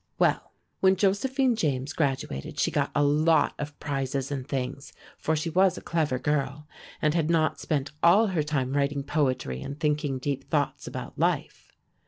[0.17, 5.51] Well, when Josephine James graduated she got a lot of prizes and things, for she
[5.51, 6.67] was a clever girl,
[7.03, 11.71] and had not spent all her time writing poetry and thinking deep thoughts about life.